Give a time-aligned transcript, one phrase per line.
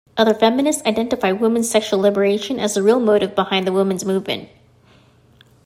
[0.17, 4.49] Other feminists identify women's sexual liberation as the real motive behind the women's movement.